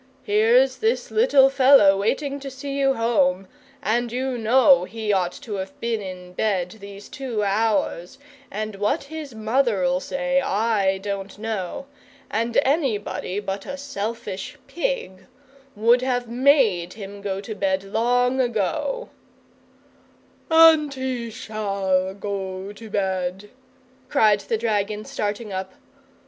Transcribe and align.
"Here's 0.23 0.77
this 0.77 1.11
little 1.11 1.47
fellow 1.51 1.95
waiting 1.99 2.39
to 2.39 2.49
see 2.49 2.71
you 2.75 2.95
home, 2.95 3.47
and 3.83 4.11
you 4.11 4.35
KNOW 4.35 4.85
he 4.85 5.13
ought 5.13 5.31
to 5.43 5.53
have 5.57 5.79
been 5.79 6.01
in 6.01 6.33
bed 6.33 6.71
these 6.79 7.07
two 7.07 7.43
hours, 7.43 8.17
and 8.49 8.77
what 8.77 9.03
his 9.03 9.35
mother'll 9.35 9.99
say 9.99 10.41
I 10.41 10.97
don't 10.97 11.37
know, 11.37 11.85
and 12.31 12.57
anybody 12.63 13.39
but 13.39 13.67
a 13.67 13.77
selfish 13.77 14.57
pig 14.65 15.27
would 15.75 16.01
have 16.01 16.27
MADE 16.27 16.93
him 16.93 17.21
go 17.21 17.39
to 17.39 17.53
bed 17.53 17.83
long 17.83 18.39
ago" 18.41 19.09
"And 20.49 20.91
he 20.91 21.29
SHALL 21.29 22.15
go 22.15 22.73
to 22.73 22.89
bed!" 22.89 23.51
cried 24.09 24.39
the 24.39 24.57
dragon, 24.57 25.05
starting 25.05 25.53
up. 25.53 25.73